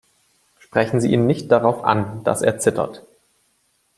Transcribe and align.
Sprechen 0.57 0.99
Sie 0.99 1.11
ihn 1.13 1.27
nicht 1.27 1.51
darauf 1.51 1.83
an, 1.83 2.23
dass 2.23 2.41
er 2.41 2.57
zittert. 2.57 3.03